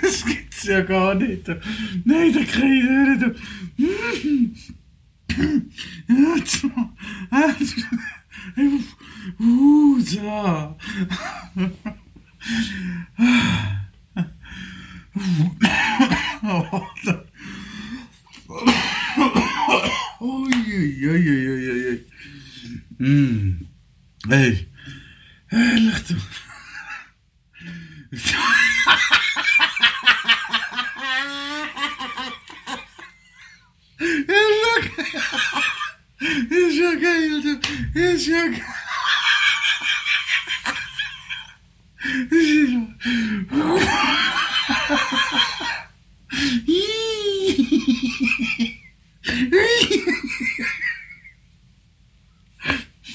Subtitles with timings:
[0.00, 1.48] Das gibt's ja gar nicht.
[2.04, 3.40] Nein, da krieg ich nicht.
[9.40, 9.80] Uh.
[20.20, 22.04] oy, oy, oy, oy, oy, oy.
[22.98, 23.66] Mm.
[24.28, 24.68] Hey.
[25.48, 26.14] Hey, lach du.
[36.50, 37.60] Is ja geil,
[37.94, 38.79] is ja geil.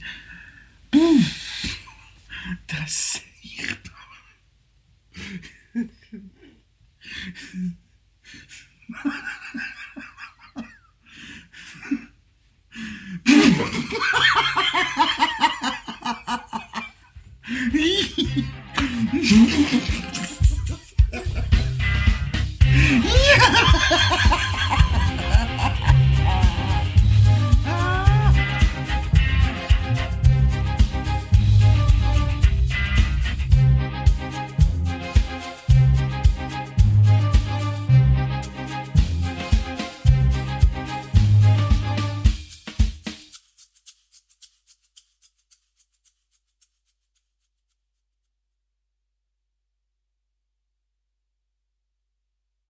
[0.90, 1.42] Boef.
[2.66, 3.22] Dat is
[3.58, 3.92] echt.
[23.04, 24.40] yeah!